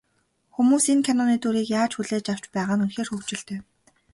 Хүмүүс 0.55 0.85
энэ 0.93 1.03
киноны 1.05 1.35
дүрийг 1.41 1.67
яаж 1.79 1.91
хүлээж 1.95 2.25
авч 2.33 2.45
байгаа 2.55 2.75
нь 2.77 2.83
үнэхээр 2.83 3.09
хөгжилтэй. 3.11 3.59